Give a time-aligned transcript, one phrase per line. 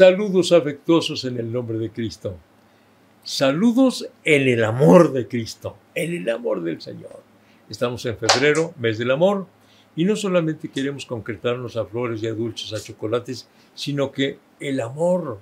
[0.00, 2.34] Saludos afectuosos en el nombre de Cristo.
[3.22, 7.20] Saludos en el amor de Cristo, en el amor del Señor.
[7.68, 9.46] Estamos en febrero, mes del amor,
[9.94, 14.80] y no solamente queremos concretarnos a flores y a dulces, a chocolates, sino que el
[14.80, 15.38] amor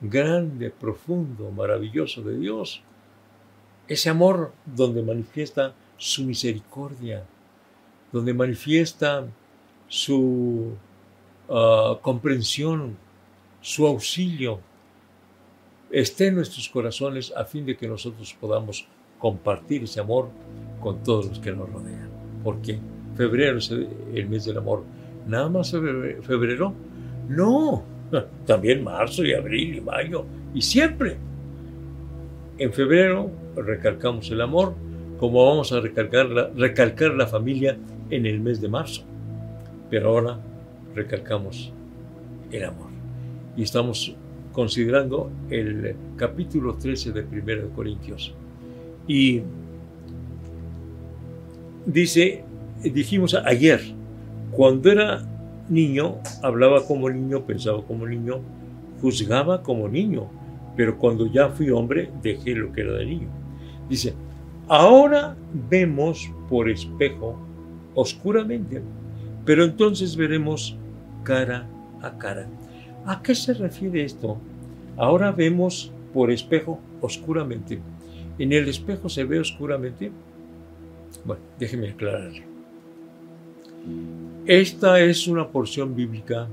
[0.00, 2.82] grande, profundo, maravilloso de Dios,
[3.88, 7.26] ese amor donde manifiesta su misericordia,
[8.10, 9.26] donde manifiesta
[9.86, 10.78] su
[11.50, 12.96] ah, comprensión,
[13.62, 14.60] su auxilio
[15.90, 18.86] esté en nuestros corazones a fin de que nosotros podamos
[19.18, 20.30] compartir ese amor
[20.80, 22.10] con todos los que nos rodean.
[22.42, 22.80] Porque
[23.16, 24.82] febrero es el mes del amor.
[25.28, 26.74] ¿Nada más febrero?
[27.28, 27.84] No,
[28.46, 31.16] también marzo y abril y mayo y siempre.
[32.58, 34.74] En febrero recalcamos el amor
[35.18, 37.78] como vamos a recalcar la, recalcar la familia
[38.10, 39.04] en el mes de marzo.
[39.88, 40.40] Pero ahora
[40.94, 41.72] recalcamos
[42.50, 42.91] el amor
[43.56, 44.14] y estamos
[44.52, 48.34] considerando el capítulo 13 de 1 de Corintios.
[49.06, 49.42] Y
[51.86, 52.44] dice,
[52.82, 53.80] dijimos ayer,
[54.50, 55.22] cuando era
[55.68, 58.40] niño, hablaba como niño, pensaba como niño,
[59.00, 60.28] juzgaba como niño,
[60.76, 63.28] pero cuando ya fui hombre, dejé lo que era de niño.
[63.88, 64.14] Dice,
[64.68, 65.36] ahora
[65.68, 67.36] vemos por espejo
[67.94, 68.82] oscuramente,
[69.44, 70.76] pero entonces veremos
[71.24, 71.66] cara
[72.00, 72.48] a cara.
[73.04, 74.38] ¿A qué se refiere esto?
[74.96, 77.80] Ahora vemos por espejo oscuramente.
[78.38, 80.12] ¿En el espejo se ve oscuramente?
[81.24, 82.44] Bueno, déjeme aclararle.
[84.46, 86.48] Esta es una porción bíblica,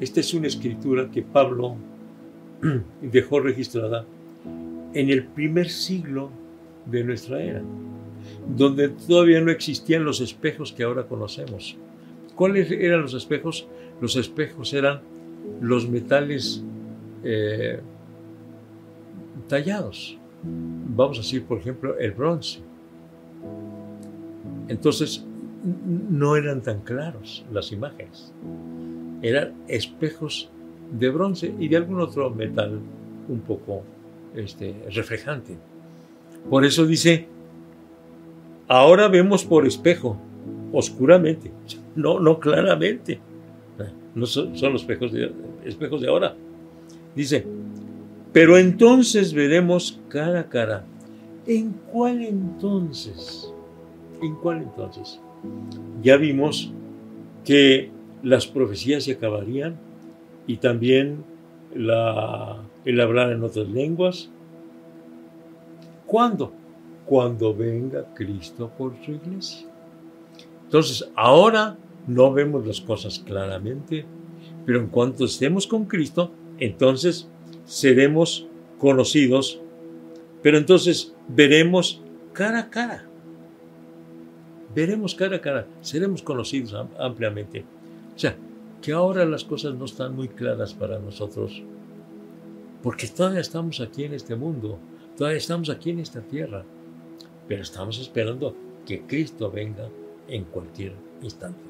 [0.00, 1.76] esta es una escritura que Pablo
[3.02, 4.06] dejó registrada
[4.94, 6.30] en el primer siglo
[6.86, 7.62] de nuestra era,
[8.56, 11.76] donde todavía no existían los espejos que ahora conocemos.
[12.34, 13.66] ¿Cuáles eran los espejos?
[14.00, 15.02] Los espejos eran
[15.60, 16.62] los metales
[17.22, 17.80] eh,
[19.48, 20.16] tallados.
[20.42, 22.60] Vamos a decir, por ejemplo, el bronce.
[24.68, 25.24] Entonces,
[26.10, 28.32] no eran tan claros las imágenes.
[29.22, 30.50] Eran espejos
[30.98, 32.80] de bronce y de algún otro metal
[33.28, 33.82] un poco
[34.34, 35.56] este, reflejante.
[36.48, 37.26] Por eso dice,
[38.66, 40.16] ahora vemos por espejo,
[40.72, 41.52] oscuramente,
[41.96, 43.20] no, no claramente
[44.14, 45.32] no son, los espejos de,
[45.64, 46.34] espejos de ahora.
[47.14, 47.46] Dice,
[48.32, 50.84] pero entonces veremos cara a cara.
[51.46, 53.52] ¿En cuál entonces?
[54.22, 55.20] ¿En cuál entonces?
[56.02, 56.72] Ya vimos
[57.44, 57.90] que
[58.22, 59.76] las profecías se acabarían
[60.46, 61.24] y también
[61.74, 64.30] la, el hablar en otras lenguas.
[66.06, 66.52] ¿Cuándo?
[67.06, 69.66] Cuando venga Cristo por su iglesia.
[70.64, 74.04] Entonces, ahora no vemos las cosas claramente,
[74.66, 77.28] pero en cuanto estemos con Cristo, entonces
[77.64, 78.46] seremos
[78.78, 79.60] conocidos,
[80.42, 82.02] pero entonces veremos
[82.32, 83.06] cara a cara.
[84.74, 87.64] Veremos cara a cara, seremos conocidos ampliamente.
[88.14, 88.36] O sea,
[88.80, 91.62] que ahora las cosas no están muy claras para nosotros,
[92.82, 94.78] porque todavía estamos aquí en este mundo,
[95.16, 96.64] todavía estamos aquí en esta tierra,
[97.48, 98.54] pero estamos esperando
[98.86, 99.88] que Cristo venga
[100.28, 100.92] en cualquier
[101.22, 101.60] instante.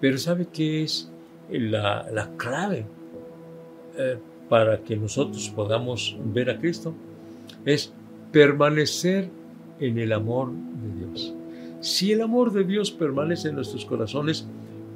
[0.00, 1.11] Pero ¿sabe qué es
[1.60, 2.86] la, clave
[3.98, 4.18] eh,
[4.48, 6.94] para que nosotros podamos ver a Cristo?
[7.64, 7.92] Es
[8.30, 9.28] permanecer
[9.80, 11.34] en el amor de Dios.
[11.80, 14.46] Si el amor de Dios permanece en nuestros corazones,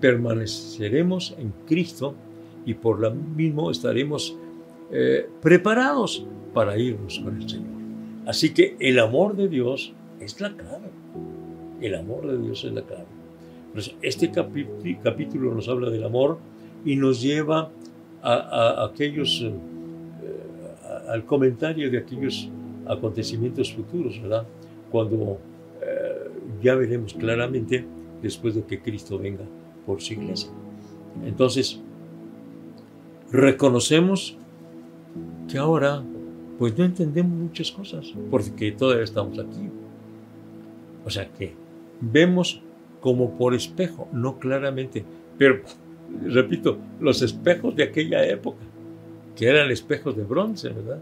[0.00, 2.14] permaneceremos en Cristo
[2.66, 4.36] y por lo mismo estaremos
[4.90, 7.70] eh, preparados para irnos con el Señor.
[8.26, 10.90] Así que el amor de Dios es la clave.
[11.80, 13.21] El amor de Dios es la clave.
[13.72, 16.38] Pues, este capítulo nos habla del amor
[16.84, 17.70] y nos lleva
[18.22, 19.52] a, aquellos, eh,
[21.08, 22.48] al comentario de aquellos
[22.86, 24.46] acontecimientos futuros, ¿verdad?
[24.90, 25.38] Cuando
[25.80, 26.30] eh,
[26.62, 27.84] ya veremos claramente
[28.20, 29.44] después de que Cristo venga
[29.86, 30.50] por su iglesia.
[31.24, 31.80] Entonces,
[33.30, 34.36] reconocemos
[35.48, 36.02] que ahora
[36.58, 39.68] pues no entendemos muchas cosas, porque todavía estamos aquí.
[41.04, 41.54] O sea que
[42.00, 42.62] vemos
[43.02, 45.04] como por espejo, no claramente,
[45.36, 45.60] pero
[46.24, 48.62] repito, los espejos de aquella época,
[49.36, 51.00] que eran espejos de bronce, ¿verdad?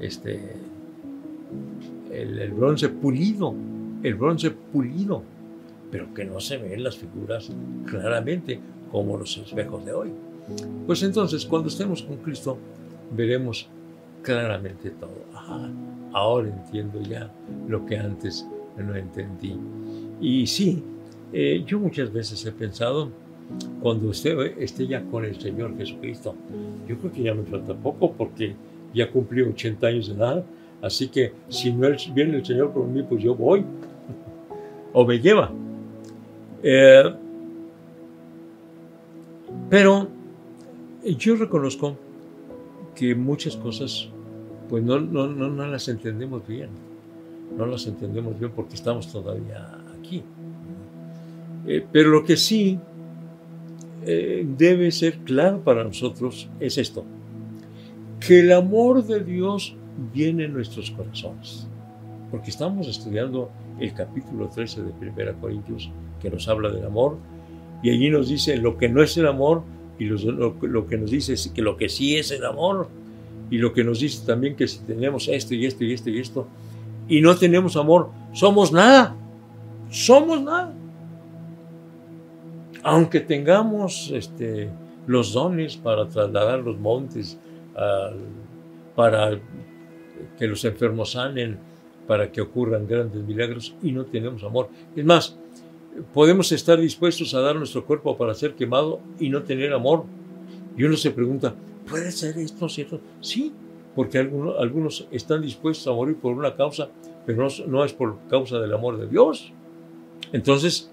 [0.00, 0.40] Este,
[2.12, 3.54] el, bronce pulido,
[4.02, 5.22] el bronce pulido,
[5.90, 7.50] pero que no se ven las figuras
[7.84, 8.58] claramente
[8.90, 10.10] como los espejos de hoy.
[10.86, 12.56] Pues entonces, cuando estemos con Cristo,
[13.14, 13.68] veremos
[14.22, 15.24] claramente todo.
[15.34, 15.68] Ah,
[16.12, 17.30] ahora entiendo ya
[17.68, 18.46] lo que antes
[18.76, 19.58] no entendí.
[20.20, 20.82] Y sí,
[21.38, 23.10] eh, yo muchas veces he pensado
[23.82, 24.34] cuando esté,
[24.64, 26.34] esté ya con el Señor Jesucristo.
[26.88, 28.54] Yo creo que ya me falta poco porque
[28.94, 30.44] ya cumplí 80 años de edad,
[30.80, 33.62] así que si no viene el Señor por mí, pues yo voy
[34.94, 35.52] o me lleva.
[36.62, 37.14] Eh,
[39.68, 40.08] pero
[41.04, 41.98] yo reconozco
[42.94, 44.08] que muchas cosas
[44.70, 46.70] pues no, no, no, las entendemos bien.
[47.58, 49.68] No las entendemos bien porque estamos todavía
[49.98, 50.22] aquí.
[51.66, 52.78] Eh, pero lo que sí
[54.04, 57.04] eh, debe ser claro para nosotros es esto,
[58.20, 59.76] que el amor de Dios
[60.14, 61.66] viene en nuestros corazones.
[62.30, 65.90] Porque estamos estudiando el capítulo 13 de 1 Corintios
[66.20, 67.18] que nos habla del amor
[67.82, 69.62] y allí nos dice lo que no es el amor
[69.98, 72.88] y lo, que nos dice es que lo que sí es el amor
[73.50, 76.20] y lo que nos dice también que si tenemos esto y esto y esto y
[76.20, 76.46] esto
[77.08, 79.14] y no tenemos amor, somos nada,
[79.90, 80.75] somos nada.
[82.88, 84.70] Aunque tengamos este,
[85.08, 87.36] los dones para trasladar los montes,
[88.94, 89.40] para
[90.38, 91.58] que los enfermos sanen,
[92.06, 94.68] para que ocurran grandes milagros y no tenemos amor.
[94.94, 95.36] Es más,
[96.14, 100.04] podemos estar dispuestos a dar nuestro cuerpo para ser quemado y no tener amor.
[100.76, 101.56] Y uno se pregunta,
[101.90, 103.00] ¿puede ser esto cierto?
[103.20, 103.52] Sí,
[103.96, 106.88] porque algunos, algunos están dispuestos a morir por una causa,
[107.26, 109.52] pero no, es por causa del amor de Dios.
[110.32, 110.92] Entonces,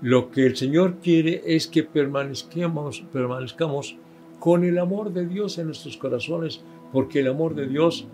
[0.00, 3.96] lo que el Señor quiere es que permanezcamos, permanezcamos
[4.38, 6.62] con el amor de Dios en nuestros corazones,
[6.92, 8.06] porque el amor de Dios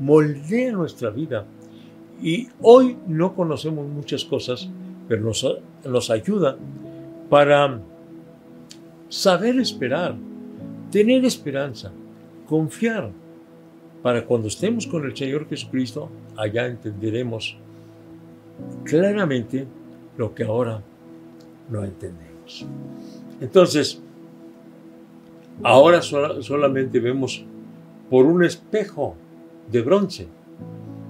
[0.00, 1.46] moldea nuestra vida.
[2.20, 4.68] Y hoy no conocemos muchas cosas,
[5.06, 5.46] pero nos,
[5.84, 6.56] nos ayuda
[7.30, 7.80] para
[9.08, 10.16] saber esperar,
[10.90, 11.92] tener esperanza,
[12.46, 13.12] confiar,
[14.02, 17.56] para cuando estemos con el Señor Jesucristo, allá entenderemos
[18.84, 19.66] claramente
[20.16, 20.82] lo que ahora
[21.70, 22.66] no entendemos.
[23.40, 24.00] Entonces,
[25.62, 27.44] ahora solamente vemos
[28.10, 29.16] por un espejo
[29.70, 30.28] de bronce,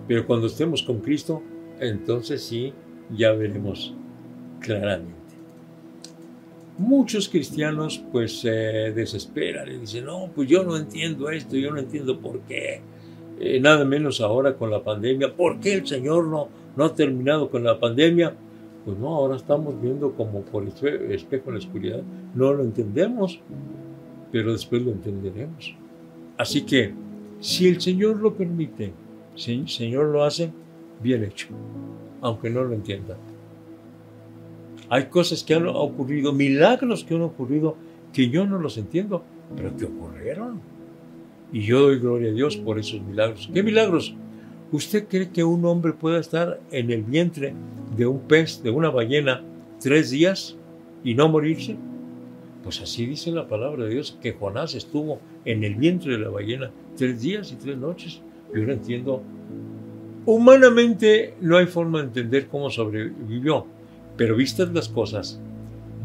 [0.09, 1.43] pero cuando estemos con Cristo,
[1.81, 2.73] entonces sí
[3.11, 3.95] ya veremos
[4.61, 5.15] claramente.
[6.79, 11.79] Muchos cristianos pues se desesperan y dicen, no, pues yo no entiendo esto, yo no
[11.79, 12.83] entiendo por qué.
[13.39, 15.35] Eh, nada menos ahora con la pandemia.
[15.35, 18.35] ¿Por qué el Señor no, no ha terminado con la pandemia?
[18.87, 22.03] Pues no, ahora estamos viendo como por el espejo en la oscuridad.
[22.35, 23.41] No lo entendemos,
[24.33, 25.75] pero después lo entenderemos.
[26.39, 26.95] Así que,
[27.41, 28.93] si el Señor lo permite,
[29.35, 30.51] si el Señor lo hace,
[31.03, 31.49] bien hecho
[32.21, 33.19] aunque no lo entiendan.
[34.89, 37.77] Hay cosas que han ocurrido, milagros que han ocurrido
[38.13, 39.23] que yo no los entiendo,
[39.57, 40.61] pero que ocurrieron.
[41.53, 43.49] Y yo doy gloria a Dios por esos milagros.
[43.53, 44.15] ¿Qué milagros?
[44.73, 47.55] ¿Usted cree que un hombre pueda estar en el vientre
[47.97, 49.43] de un pez, de una ballena,
[49.81, 50.57] tres días
[51.05, 51.77] y no morirse?
[52.63, 56.31] Pues así dice la palabra de Dios, que Jonás estuvo en el vientre de la
[56.31, 58.21] ballena tres días y tres noches.
[58.53, 59.23] Yo no entiendo
[60.27, 63.65] Humanamente no hay forma de entender cómo sobrevivió,
[64.17, 65.41] pero vistas las cosas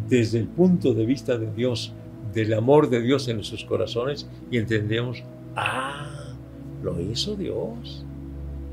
[0.07, 1.91] desde el punto de vista de Dios,
[2.31, 5.23] del amor de Dios en nuestros corazones, y entendemos,
[5.55, 6.35] ah,
[6.83, 8.05] lo hizo Dios,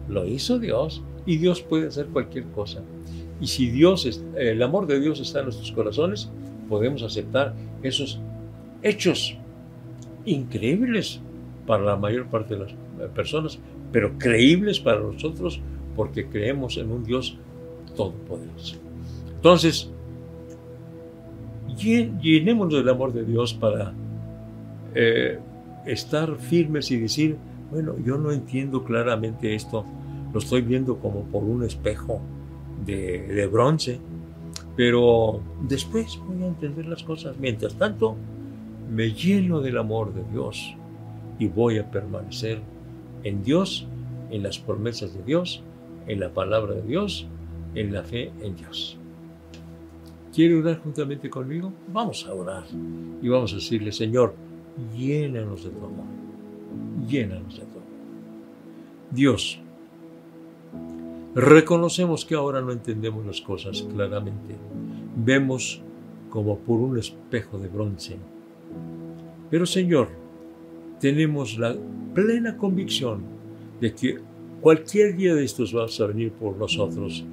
[0.09, 2.81] lo hizo Dios, y Dios puede hacer cualquier cosa.
[3.41, 6.31] Y si Dios, el amor de Dios está en nuestros corazones,
[6.69, 8.19] podemos aceptar esos
[8.83, 9.37] hechos
[10.25, 11.21] increíbles
[11.67, 12.75] para la mayor parte de las
[13.11, 13.59] personas,
[13.93, 15.61] pero creíbles para nosotros
[15.95, 17.37] porque creemos en un Dios
[17.95, 18.77] todopoderoso.
[19.35, 19.91] Entonces,
[21.77, 23.93] llenémonos del amor de Dios para
[24.95, 25.39] eh,
[25.85, 27.37] estar firmes y decir,
[27.71, 29.85] bueno, yo no entiendo claramente esto,
[30.33, 32.21] lo estoy viendo como por un espejo
[32.85, 33.99] de, bronce,
[34.77, 37.37] pero después voy a entender las cosas.
[37.39, 38.17] Mientras tanto,
[38.91, 40.75] me lleno del amor de Dios
[41.39, 42.61] y voy a permanecer
[43.25, 43.87] en Dios,
[44.31, 45.63] en las promesas de Dios,
[46.07, 47.27] en la palabra de Dios,
[47.75, 48.99] en la fe en Dios.
[50.35, 51.73] ¿Quiere orar juntamente conmigo?
[51.93, 52.65] Vamos a orar
[53.21, 54.35] y vamos a decirle, Señor,
[54.97, 56.07] llénanos de tu amor,
[57.09, 57.83] llénanos de tu amor.
[59.11, 59.61] Dios,
[61.35, 64.57] reconocemos que ahora no entendemos las cosas claramente.
[65.17, 65.83] Vemos
[66.31, 68.17] como por un espejo de bronce.
[69.51, 70.09] Pero Señor,
[71.01, 71.75] tenemos la
[72.15, 73.23] plena convicción
[73.81, 74.19] de que
[74.61, 77.25] cualquier día de estos vas a venir por nosotros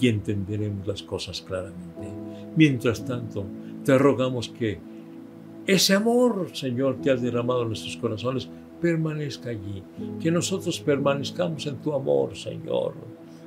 [0.00, 2.08] y entenderemos las cosas claramente.
[2.56, 3.44] Mientras tanto,
[3.84, 4.78] te rogamos que
[5.66, 8.48] ese amor, Señor, que has derramado en nuestros corazones,
[8.80, 9.82] permanezca allí,
[10.20, 12.94] que nosotros permanezcamos en tu amor, Señor.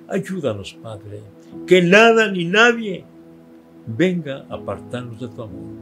[0.08, 1.22] Ayúdanos, Padre,
[1.66, 3.04] que nada ni nadie
[3.86, 5.78] venga a apartarnos de tu amor.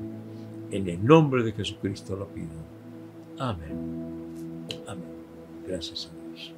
[0.72, 2.50] En el nombre de Jesucristo lo pido.
[3.38, 4.66] Amén.
[4.88, 5.06] Amén.
[5.68, 6.54] Gracias a Dios.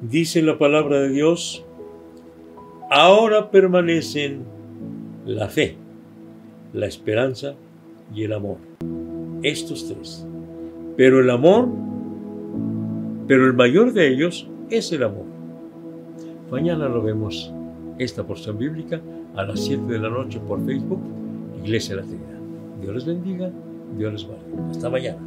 [0.00, 1.64] Dice la palabra de Dios,
[2.90, 4.44] ahora permanecen
[5.24, 5.76] la fe,
[6.72, 7.54] la esperanza
[8.14, 8.58] y el amor.
[9.42, 10.26] Estos tres.
[10.96, 11.68] Pero el amor,
[13.26, 15.24] pero el mayor de ellos es el amor.
[16.50, 17.52] Mañana lo vemos
[17.98, 19.00] esta porción bíblica
[19.34, 21.00] a las 7 de la noche por Facebook,
[21.62, 22.40] Iglesia de la Trinidad.
[22.80, 23.50] Dios les bendiga,
[23.96, 24.70] Dios les guarde.
[24.70, 25.18] Hasta mañana.